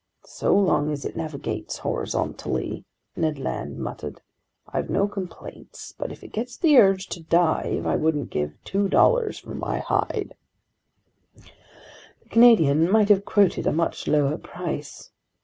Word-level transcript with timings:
"So 0.25 0.55
long 0.57 0.89
as 0.91 1.05
it 1.05 1.15
navigates 1.15 1.77
horizontally," 1.77 2.85
Ned 3.15 3.37
Land 3.37 3.77
muttered, 3.77 4.19
"I've 4.67 4.89
no 4.89 5.07
complaints. 5.07 5.93
But 5.95 6.11
if 6.11 6.23
it 6.23 6.31
gets 6.31 6.57
the 6.57 6.75
urge 6.79 7.05
to 7.09 7.21
dive, 7.21 7.85
I 7.85 7.97
wouldn't 7.97 8.31
give 8.31 8.57
$2.00 8.65 9.39
for 9.39 9.53
my 9.53 9.77
hide!" 9.77 10.33
The 11.35 12.29
Canadian 12.31 12.89
might 12.89 13.09
have 13.09 13.25
quoted 13.25 13.67
a 13.67 13.71
much 13.71 14.07
lower 14.07 14.39
price. 14.39 15.11